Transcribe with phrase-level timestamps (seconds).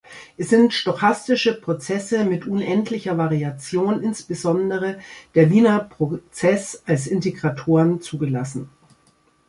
[0.35, 4.97] Es sind stochastische Prozesse mit unendlicher Variation, insbesondere
[5.35, 8.67] der Wiener-Prozess, als Integratoren zugelassen.